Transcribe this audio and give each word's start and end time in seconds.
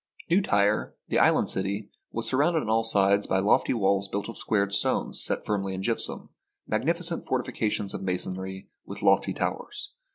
New 0.31 0.41
Tyre, 0.41 0.95
the 1.09 1.19
island 1.19 1.51
city, 1.51 1.91
was 2.11 2.27
surrounded 2.27 2.63
on 2.63 2.69
all 2.69 2.83
sides 2.83 3.27
by 3.27 3.37
lofty 3.37 3.71
walls 3.75 4.07
built 4.07 4.27
of 4.27 4.35
squared 4.35 4.73
stones 4.73 5.23
set 5.23 5.45
firmly 5.45 5.75
in 5.75 5.83
gypsum, 5.83 6.29
magnificent 6.67 7.23
fortifications 7.23 7.93
of 7.93 8.01
masonry 8.01 8.67
with 8.83 9.03
lofty 9.03 9.31
towers. 9.31 9.91